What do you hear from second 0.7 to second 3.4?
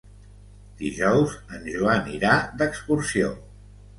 Dijous en Joan irà d'excursió.